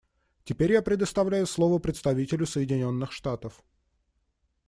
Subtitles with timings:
[0.45, 3.63] Теперь я предоставляю слово представителю Соединенных Штатов.